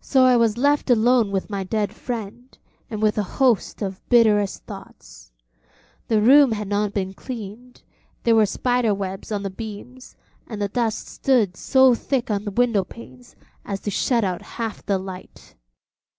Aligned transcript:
So 0.00 0.22
I 0.24 0.38
was 0.38 0.56
left 0.56 0.88
alone 0.88 1.30
with 1.30 1.50
my 1.50 1.64
dead 1.64 1.92
friend, 1.94 2.56
and 2.88 3.02
with 3.02 3.18
a 3.18 3.22
host 3.36 3.82
of 3.82 4.00
bitterest 4.08 4.64
thoughts. 4.64 5.32
The 6.08 6.22
room 6.22 6.52
had 6.52 6.66
not 6.66 6.94
been 6.94 7.12
cleaned; 7.12 7.82
there 8.22 8.36
were 8.36 8.46
spider 8.46 8.94
webs 8.94 9.30
on 9.30 9.42
the 9.42 9.50
beams, 9.50 10.16
and 10.46 10.62
the 10.62 10.68
dust 10.68 11.08
stood 11.08 11.58
so 11.58 11.94
thick 11.94 12.30
on 12.30 12.46
the 12.46 12.52
window 12.52 12.84
panes 12.84 13.36
as 13.66 13.80
to 13.80 13.90
shut 13.90 14.24
out 14.24 14.40
half 14.56 14.82
the 14.86 14.96
light. 14.96 15.54